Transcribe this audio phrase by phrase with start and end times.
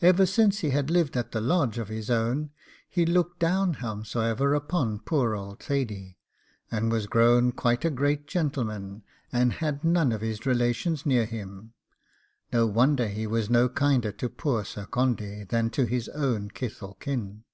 [0.00, 2.50] Ever since he had lived at the Lodge of his own
[2.88, 6.18] he looked down, howsomever, upon poor old Thady,
[6.68, 11.74] and was grown quite a great gentleman, and had none of his relations near him;
[12.52, 16.82] no wonder he was no kinder to poor Sir Condy than to his own kith
[16.82, 17.44] or kin.